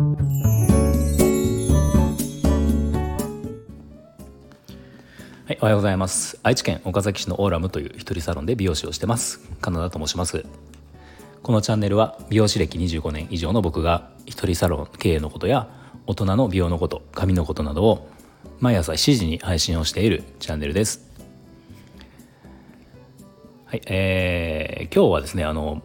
[0.00, 0.06] は
[5.50, 6.40] い、おはようございます。
[6.42, 9.40] 愛知県岡崎市のオーラムという一人サロンで美容師をしてます。
[9.60, 10.46] カナダと申します。
[11.42, 15.68] このチャンネルは美容師歴25年以上の僕が一人サロン経営のことや
[16.06, 18.08] 大人の美容のこと髪のことなどを
[18.58, 21.10] 毎朝7時に配信をしているチャンネルです。
[23.66, 25.82] はい、えー、今日はですねあの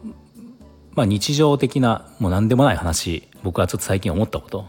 [0.94, 4.66] まあ日常的なもう何でもない話僕はちょっと最近思ったこと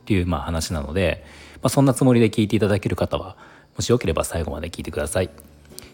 [0.00, 3.38] っていうまあ話なので、まあ、そんなつもりで聞いていただける方は
[3.74, 5.30] もしよければ最後まで聞いてください。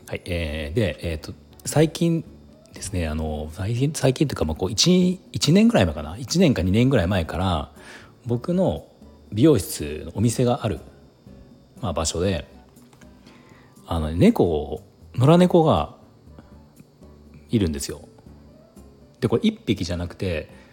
[0.09, 1.33] はい、えー、で、えーと、
[1.65, 2.25] 最近
[2.75, 7.71] ですねあの最近最近というかまあこう 1, 1年ぐらい前かな？1年か2年ぐらい前から
[8.27, 8.89] 僕の
[9.33, 10.81] 美容室のお店がある、
[11.81, 12.49] まあ、場所で
[13.87, 14.83] あの猫を
[15.15, 15.95] 野良猫が
[17.49, 18.09] いるんですよ。
[19.21, 20.66] でこれ1匹じゃなくて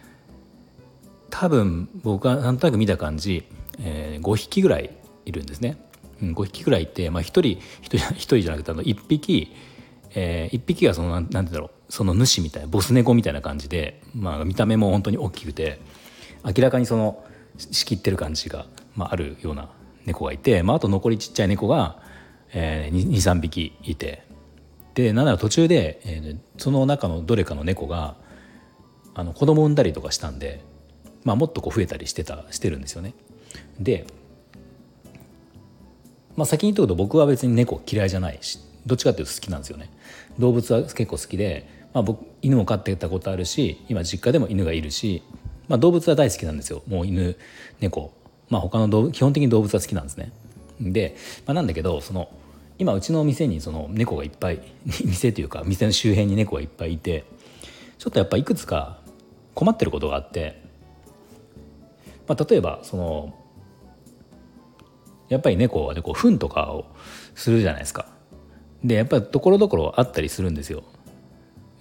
[1.33, 3.43] 多分僕がなんとなく見た感じ、
[3.79, 4.91] えー、5匹ぐらい
[5.25, 5.83] いるんですね。
[6.21, 7.41] うん、5匹ぐらいいて、まあ、1人
[7.81, 9.51] 1, 人じゃなくてあの1匹、
[10.13, 15.79] えー、1匹がそのなんて言うんだろうその主みたいなボス猫みたいな感じで、まあ、見た目も本当に大きくて
[16.45, 17.25] 明らかにその
[17.57, 19.69] 仕切ってる感じが、まあ、あるような
[20.05, 21.97] 猫がいて、まあ、あと残りちっちゃい猫が、
[22.53, 24.21] えー、23匹いて
[24.93, 28.17] でなんなら途中で、えー、その中のどれかの猫が
[29.15, 30.63] あの子供産んだりとかしたんで、
[31.23, 33.13] まあ、もっとこう増えたりしてたしてるんですよね。
[33.79, 34.05] で、
[36.35, 39.89] まあ、先に言うと僕は別に猫嫌いじゃないしどっちかっていうと好きなんですよね。
[40.39, 45.23] 動物は結構好きで、まあ、僕犬も飼ってたことあるし今実家でも犬がいるし
[45.67, 47.37] まあ、動物は大好きなんですよもう犬
[47.79, 48.13] 猫
[48.49, 50.31] まあ他の動基本的に動物は好きなんですね
[50.79, 51.15] で、
[51.45, 52.29] まあ、なんだけどその
[52.79, 54.59] 今うちの店にその猫がいっぱい
[55.05, 57.23] 店というか店の周辺に猫がいっぱいいて
[57.97, 58.99] ちょっとやっぱいくつか
[59.53, 60.62] 困ってることがあって、
[62.27, 63.33] まあ、例えばその
[65.29, 66.85] やっぱり猫はねこう糞とかを
[67.35, 68.07] するじゃないですか。
[68.83, 70.83] でやっぱりところどころあったりするんですよ。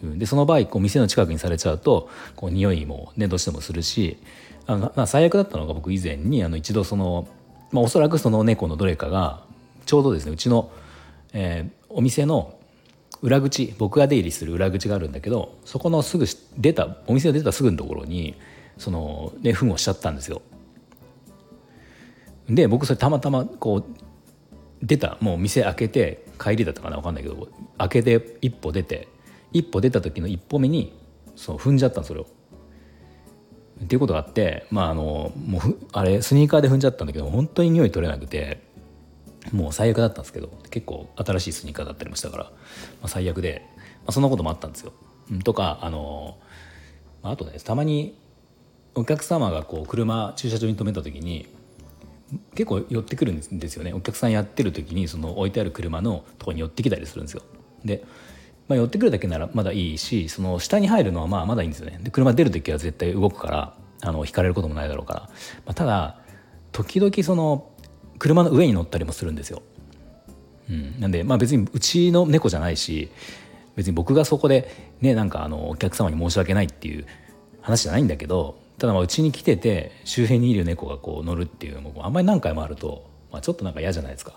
[0.03, 4.19] でその場合こう店の近くにされちゃうとこう匂いもねどうしてもするし
[4.67, 7.29] あの、まあ、最悪だったのが僕以前にあの一度その、
[7.71, 9.45] まあ、おそらくその猫のどれかが
[9.87, 10.73] ちょうどですねうちの、
[11.33, 12.59] えー、お店の
[13.23, 16.27] 裏口僕が出入りする裏口があるんだけどそこのすぐ
[16.59, 18.35] 出たお店を出たすぐのところに
[18.83, 20.43] その、ね、糞をしちゃったんですよ。
[22.49, 23.85] で僕それたまたまこう
[24.83, 27.49] 出たもう店開けて帰りだったかな分かんないけど
[27.79, 29.07] 開けて一歩出て
[29.53, 30.93] 一歩出た時の一歩目に
[31.37, 32.27] そう踏んじゃったのそれを。
[33.85, 38.61] っていうことがあってまああのもうあれスニーカーで踏んじゃったんだけど本当に匂い取れなくて
[39.53, 42.51] もう最悪だったんですけど結構新しいスニーカーだったりもしたから、ま
[43.03, 44.93] あ、最悪で、まあ、そんなこともあったんですよ。
[45.45, 46.37] とかあの、
[47.23, 48.19] あとねたまに
[48.95, 51.49] お客様がこう車駐車場に止めた時に
[52.55, 53.93] 結構寄ってくるんですよね。
[53.93, 57.43] お客さんやってる時にその置いてある車のとこに寄ってきたりするんですよ。
[57.85, 58.05] で
[58.69, 61.99] まあ、寄ってくるだけならまだいいしその下に入るのはまあまだいいんですよね。
[62.03, 65.29] で車出る時は絶対動くからあの引かれることもないだろうから、ま
[65.73, 66.19] あ、ただ
[66.73, 67.71] 時々その
[68.19, 69.63] 車の上に乗ったりもするんですよ、
[70.71, 73.11] うん、なんでまあ別にうちの猫じゃないし
[73.77, 77.07] 別に僕がそこでねなんかあのお客様に申し訳ないっていう
[77.61, 84.35] 話じゃないんだけどただまあうちに来てて周辺にいる猫がこう乗るっていうのもあんまり何回もあると、まあ、ちょっとなんか嫌じゃないですか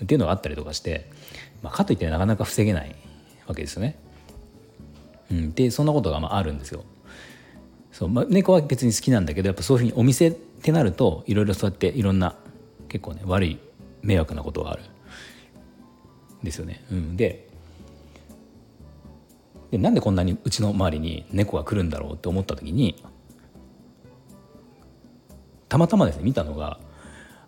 [0.00, 1.10] っていうのがあったりとかして、
[1.64, 2.94] まあ、かといってなかなか防げない
[3.48, 3.98] わけですよね。
[5.32, 6.84] うん、でそんなことがまああるんですよ。
[7.90, 12.36] そうまあ、猫は別に好きなんだけどやっぱそういうふうにお店ってなるといろいろそうやっていろんな
[12.88, 13.58] 結構ね悪い
[14.02, 14.84] 迷惑なことがある
[16.44, 16.84] ですよね。
[16.92, 17.48] うん、で
[19.72, 23.02] でなんでこんなにうちの周りに猫が来るんだろうって思った時に
[25.72, 26.78] たまたまですね見たのが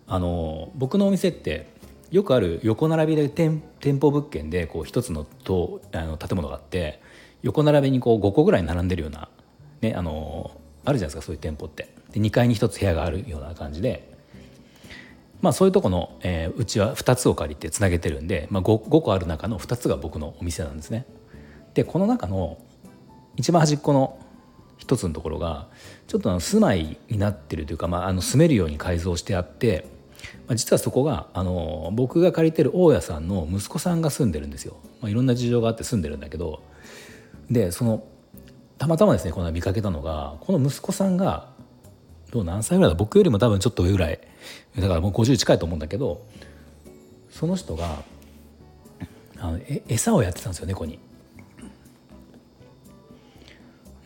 [0.07, 1.67] あの僕のお店って
[2.09, 3.61] よくある横並びで店
[3.99, 6.99] 舗物件でこう一つのとあの建物があって
[7.43, 9.29] 横並びにこう5個ぐらい並んでるような、
[9.81, 14.11] ね、あのあるじゃないですかそういう店舗ってで2階に1つ部屋があるような感じで、
[15.43, 21.05] まあ、そういうとこの、えー、うちは2つを借りてつなげてるんで、まあ5、5, 個ある中の2つが僕のお店なんですね。
[21.75, 22.57] でこの中の
[23.35, 24.17] 一番端っこの
[24.77, 25.67] 一つのところが
[26.07, 29.93] ちょっとあの住まいになってるというか、まあ、あの住めるように改造してあって
[30.47, 36.63] まあ、実はそこがあの僕が借りてる大家さんの息子さんが住んでるんですよ、まあ、いろんな事情があって住んでるんだけど
[37.49, 38.03] でその
[38.77, 41.49] たまたまですねこの見かけたのがこの息子さんが
[42.31, 42.95] どう何歳ぐらいだ？
[42.95, 44.19] 僕よりも多分ちょっと上ぐらい。
[44.77, 46.25] だからもう50近いと思うんだけど
[47.29, 48.03] その人が
[49.39, 50.99] あのえ餌をやってたんですよ猫に。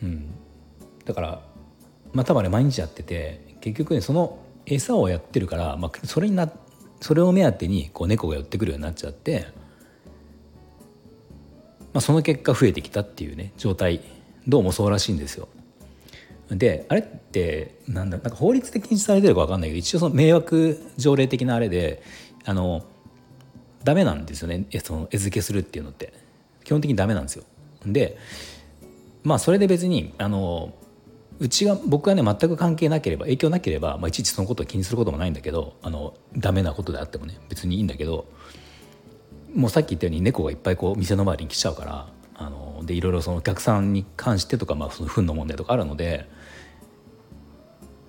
[0.02, 0.29] うん、
[1.10, 1.42] だから
[2.12, 6.50] まあ多分あれ毎日やってて結局ねその餌をやってるから、まあ、それにな
[7.00, 9.46] それを目当てにこう猫が寄ってくるようになっちゃって、
[11.92, 14.02] まあ、その結果増えてきたっていうね状態
[14.46, 15.48] どうもそうらしいんですよ。
[16.50, 22.02] であれってなんだなんか法律で禁止されてるか分かんないけど一応その迷惑条例的なあれで
[22.44, 22.84] あの
[23.84, 26.12] ダメなんですよねその餌付けするっていうのって
[26.64, 27.44] 基本的にダメなんですよ。
[27.86, 28.18] で
[29.22, 30.74] まあそれで別にあの
[31.40, 38.26] うちが僕はね全く関係なければ影響なければ、まあ、いちいちそのことを気にすることもないんだけどあのダメなことであってもね別にいいんだけど
[39.54, 46.28] もうさっき言ったように猫がいっぱいこう店の周りに来ちゃうからあのでいろいろそのお客さんに関してとか、まあ、その糞の問題とかあるので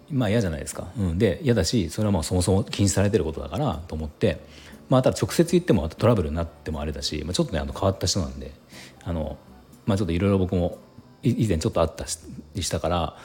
[0.10, 0.88] まあ嫌じゃないですか。
[0.98, 4.42] うん、で嫌だしそれはもうそもそも禁止されてることだからと思って
[4.90, 8.52] まあただ直接言ってもトラブルになってもあれだし、まあ、ちょっとねあの変わった人なんで
[9.04, 9.38] あの、
[9.86, 10.78] まあ、ちょっといろいろ僕も
[11.24, 12.06] 以前ちょっとあった
[12.56, 13.18] りしたから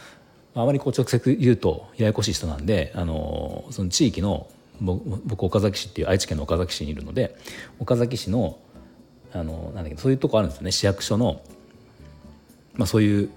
[0.55, 4.49] あまりこう直接言うとややこしい人なんであのその地域の
[4.81, 7.37] 僕岡崎市っていう愛知県の岡崎市にいるので
[7.79, 8.59] 岡崎市の
[9.33, 10.73] あのなんだっけそういうとこあるんですよね。
[10.73, 11.43] 市役所の、
[12.75, 13.31] まあ、そういう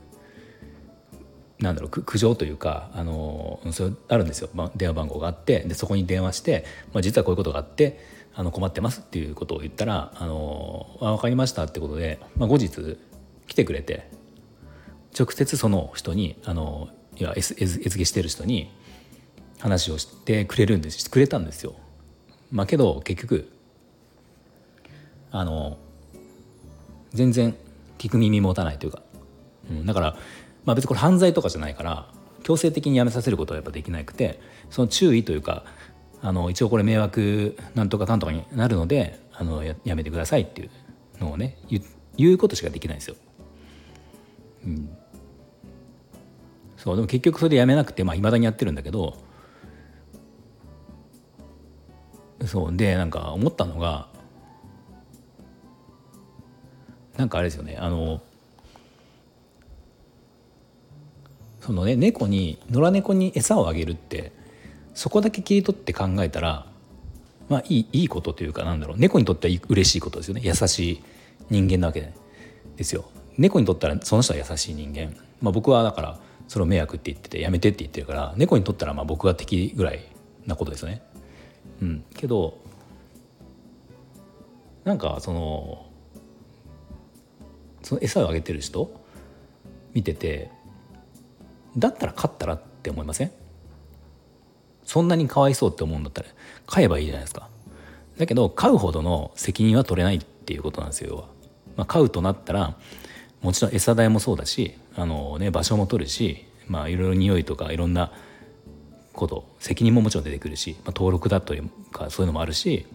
[1.60, 6.64] なんだろう苦情というかあのそれあるんですよ、まあ、電話番号があってでそこに電話して、
[6.94, 8.00] まあ、実はこういうことがあって
[8.34, 12.98] あの困ってますっていうことを言ったら「あのあ分かりました」ってことで、まあ、後日
[13.48, 14.10] 来てくれて
[15.18, 18.72] 直接その人にあのいや餌付けしてる人に
[19.60, 21.76] 話をしてくれるんですくれたんですよ。
[22.52, 23.52] まあ、けど結局
[25.32, 25.78] あの
[27.14, 27.56] 全然
[27.98, 29.02] 聞く耳持たないというか、
[29.70, 30.18] うん、だから
[30.66, 32.08] まあ、別にこれ犯罪とかじゃないから
[32.44, 34.40] 強制的にやめさせることはやっぱできなくて
[34.70, 35.64] その注意というか
[36.22, 40.70] あの一応これ迷惑なんとかかんとかになるのであのややめてくださいっていう
[41.20, 41.58] のをね
[42.18, 43.16] 言うことしかできないんですよ。
[44.66, 44.98] うん、
[46.80, 49.18] そうでも結局それでやめなくていまあ、未だにやってるんだけど
[52.46, 54.08] そうでなんか思ったのが
[57.18, 58.22] なんかあれですよねあの
[61.60, 64.32] そのね猫に野良猫に餌をあげるって
[64.94, 66.66] そこだけ切り取って考えたら
[67.50, 70.42] まあいいいいことというかなんだろう猫にとっては嬉しいことですよね。
[70.44, 71.04] 優しい
[71.50, 72.14] 人間なわけ
[72.78, 73.06] ですよ。
[73.38, 80.02] 猫にとったらその人は優しい人間、まあ、僕はだからそれを迷惑って言っててやめてって言ってるから猫にとったらまあ僕が敵ぐらい
[80.46, 81.02] なことですよね。
[81.82, 82.58] うん、けど
[84.84, 85.86] なんかその
[87.84, 88.92] その餌をあげてる人
[89.94, 90.50] 見てて
[91.78, 93.32] だったら飼ったらって思いません？
[94.84, 96.28] そんなにかわいそうって思うんだったら
[96.66, 97.48] 飼えばいいじゃないですか。
[98.18, 101.28] だけど飼うほどの責任は取れないっていうことなんですよ要は、
[101.78, 102.76] まあ、飼うとなったら
[103.42, 108.12] もちろん餌代もそうだしあの、ね、場所も取るしまあいろいろ匂いとかいろんな
[109.14, 112.86] こと責任ももちろん出てくるし、まあ、登録だったりかそういうのもあるし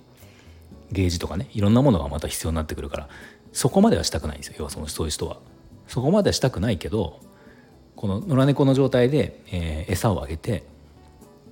[0.90, 3.08] ゲージとかねいろんなものがまた必要になってくるから
[3.52, 5.38] そこまではしたくないんですよ要はそのそういう人は。
[5.86, 7.20] そこまではしたくないけど
[7.94, 10.64] この野良猫の状態で、えー、餌をあげて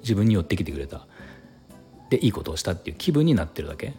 [0.00, 1.06] 自分に寄ってきてくれた
[2.08, 3.94] でいいことをしたっていう気分になってるだけ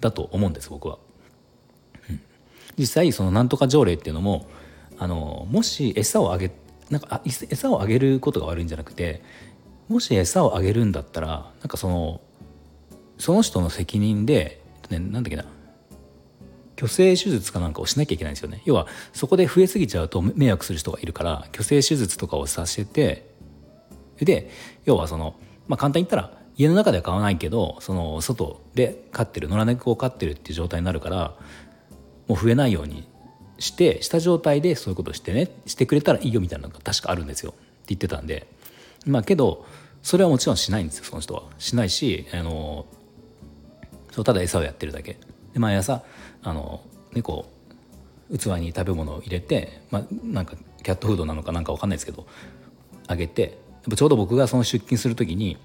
[0.00, 0.98] だと思うんです僕は。
[2.78, 4.48] 実際そのなんとか条例っていうのも
[4.98, 6.50] あのもし餌をあげ
[6.90, 9.22] なんか餌をあげることが悪いんじゃなくて
[9.88, 12.20] もし餌をあげるんだったらなんかその
[13.18, 15.44] その人の責任で、ね、なんだっけな
[16.76, 18.62] 虚勢手術かなんかをしなきゃいけないんですよね。
[18.64, 23.30] 要はそこで増えすぎちゃうと迷惑する人がいるから虚勢手術とかをさせて
[24.18, 24.50] で
[24.84, 25.36] 要はその
[25.68, 31.34] まあ簡単に言ったら家の中では飼わないけどその外で飼ってる野良猫を飼ってるっていう状態になるから
[32.28, 33.06] もう増えないように
[33.58, 37.50] してした状態でそういうことしてねしてくれたらいいよみたいなのが確かあるんですよ。
[37.50, 38.46] って言ってたんで。
[39.06, 39.66] まあけど
[40.02, 41.44] それはもちろんしないんですよその人は。
[41.58, 42.86] しないしあの
[44.10, 45.16] そうただ餌をやってるだけ。
[45.52, 46.02] で毎朝
[46.42, 46.80] あの
[47.12, 47.46] 猫
[48.30, 52.26] 器に食べ物を入れて、まあ、なんかキャットフードなのかなんか分かんないですけど
[53.06, 53.58] あげて
[53.94, 55.56] ちょうど僕がその出勤する時に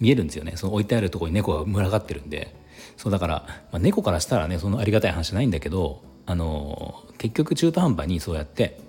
[0.00, 0.52] 見えるんですよね。
[0.56, 2.54] その置いてあるとこに猫が群がってるんで。
[2.96, 8.80] そうだから、まあ、猫からしたらねそのありがたい話じゃないんだけどあの結局中途半端にそうやって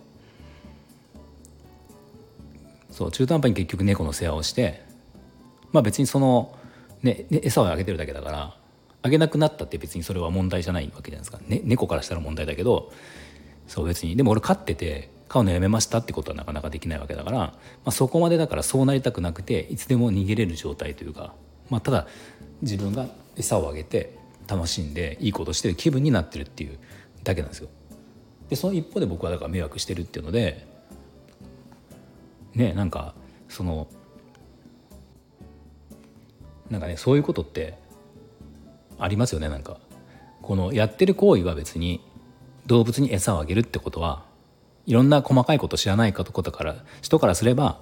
[2.92, 4.82] そう中途半端に結局猫の世話をして
[5.72, 6.58] まあ別にその、
[7.04, 8.56] ね、餌をあげてるだけだから
[9.02, 12.92] あげなくなったって別にそれは問題じゃないわけじゃないですか、ね、猫からしたら問題だけど
[13.68, 14.16] そう別に。
[14.16, 17.54] でも俺飼ってて飼うのやめましたってことはなかなかできないわけだから、ま
[17.86, 21.34] あ、そこまでだからそうなりたくなくていつでも逃げれる状態というか、
[21.70, 22.08] まあ、ただ
[22.62, 23.08] 自分が
[23.40, 24.18] 餌をあげて
[24.48, 26.78] 楽しんでいいことしてる気分になってるっていう
[27.24, 27.70] だけなんですよ。
[28.50, 30.68] でその一方で僕はだから迷惑してるっていうので
[32.54, 33.14] ねなんか
[33.48, 33.88] その
[36.70, 37.78] なんかねそういうことって
[38.98, 39.78] ありますよねなんか
[40.42, 42.02] このやってる行為は別に
[42.66, 44.24] 動物に餌をあげるってことは
[44.86, 47.80] いろんな細かいこと知らないかとことから人からすれば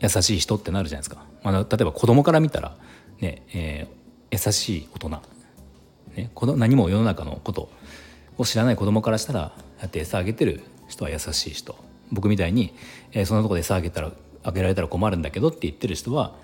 [0.00, 2.76] 優しい人ってなるじゃないですか、まあ、例えば子供から見たら
[3.24, 5.08] ね、えー、優しい大人、
[6.14, 7.70] ね、この何も世の中のこと
[8.36, 11.74] を知らない子供からしたらやって餌あげてる人は優しい人。
[12.12, 12.74] 僕みたいに、
[13.12, 14.12] えー、そんなとこで餌あげたら
[14.42, 16.36] あげられたら困るんだけどって言ってる人は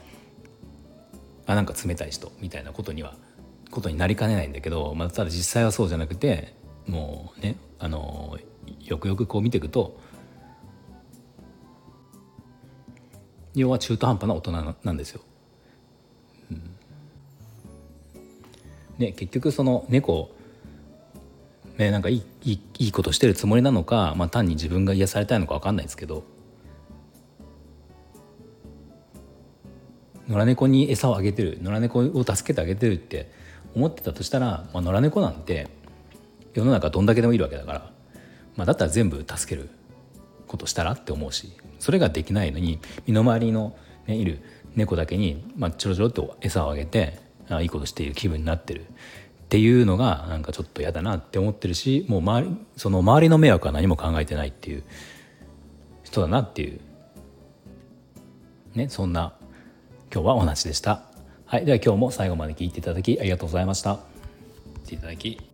[1.46, 2.32] あなんか冷たい人。
[2.40, 3.14] みたいなことには
[3.70, 6.54] ことになりかねないんだけど、まあ、ただ実際はそうじゃなくて
[6.87, 8.38] もうねあの
[8.80, 10.00] よくよくこう見ていくと
[13.54, 15.20] 要は中途半端な大人なんですよ。
[19.00, 20.30] ね結局その猫
[21.78, 26.23] ねなんかいいいいことしてるつもりなのか、まあ、単に自分が癒されたいのか分かんないですけど
[30.28, 33.33] 野良猫に餌をあげてる野良猫を助けてあげてるって
[33.75, 35.66] 思ってたとしたら、まあ、野良猫なんて
[36.54, 37.90] 世の中どんだけでもいるわけだから、
[38.57, 39.71] まあ、だったら全部助ける
[40.47, 43.76] ことしたらって思うしそれができないのに身の回りの、
[44.07, 44.40] ね、いる
[44.76, 48.85] 猫だけに、まあ、ちょろちょろっと餌をあげてあいいことしている気分になってるっ
[49.49, 54.85] ていうのがなんかちょっと嫌だなって思ってるしもう周りその周りの迷惑は何も考えてないっていう
[56.04, 56.80] 人だなっていう
[58.75, 59.35] ねそんな
[60.12, 61.02] 今日はお話でした。
[61.47, 63.99] はい、では今日も最後まで聞いていただきありがとうございました。
[64.88, 65.50] いただき